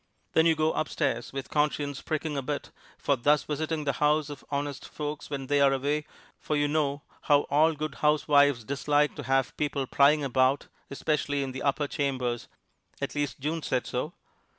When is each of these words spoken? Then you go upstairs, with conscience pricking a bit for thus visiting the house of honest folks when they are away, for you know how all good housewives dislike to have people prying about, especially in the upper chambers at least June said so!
Then 0.33 0.47
you 0.47 0.55
go 0.55 0.73
upstairs, 0.73 1.31
with 1.31 1.51
conscience 1.51 2.01
pricking 2.01 2.35
a 2.35 2.41
bit 2.41 2.71
for 2.97 3.15
thus 3.15 3.43
visiting 3.43 3.83
the 3.83 3.93
house 4.01 4.31
of 4.31 4.43
honest 4.49 4.83
folks 4.89 5.29
when 5.29 5.45
they 5.45 5.61
are 5.61 5.71
away, 5.71 6.07
for 6.39 6.55
you 6.55 6.67
know 6.67 7.03
how 7.29 7.41
all 7.51 7.73
good 7.73 7.93
housewives 8.01 8.63
dislike 8.63 9.13
to 9.17 9.21
have 9.21 9.55
people 9.57 9.85
prying 9.85 10.23
about, 10.23 10.65
especially 10.89 11.43
in 11.43 11.51
the 11.51 11.61
upper 11.61 11.87
chambers 11.87 12.47
at 12.99 13.13
least 13.13 13.39
June 13.39 13.61
said 13.61 13.85
so! 13.85 14.13